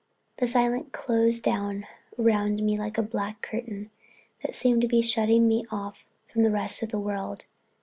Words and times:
The 0.37 0.47
silence 0.47 0.89
closed 0.91 1.43
down 1.43 1.85
around 2.17 2.63
me 2.63 2.75
like 2.75 2.97
a 2.97 3.03
black 3.03 3.39
curtain 3.43 3.91
that 4.41 4.55
seemed 4.55 4.81
to 4.81 4.87
be 4.87 5.03
shutting 5.03 5.47
me 5.47 5.67
off 5.69 6.07
from 6.27 6.41
the 6.41 6.49
rest 6.49 6.81
of 6.81 6.89
the 6.89 6.97
world. 6.97 7.45